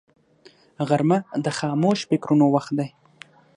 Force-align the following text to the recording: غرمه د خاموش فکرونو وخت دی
غرمه 0.87 1.17
د 1.45 1.47
خاموش 1.57 1.99
فکرونو 2.09 2.45
وخت 2.55 2.71
دی 2.77 2.89